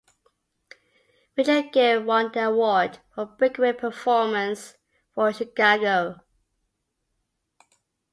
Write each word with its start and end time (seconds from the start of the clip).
Richard 1.37 1.71
Gere 1.73 2.03
won 2.03 2.31
the 2.31 2.47
award 2.47 2.97
for 3.13 3.27
Breakaway 3.27 3.73
Performance 3.73 4.75
for 5.13 5.31
"Chicago". 5.31 6.21